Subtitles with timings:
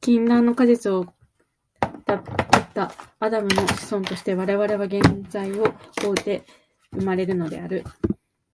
[0.00, 1.02] 禁断の果実を
[1.82, 2.22] 食っ
[2.72, 5.72] たアダムの子孫として、我々は原罪を
[6.04, 6.44] 負うて
[6.92, 7.82] 生まれるのである。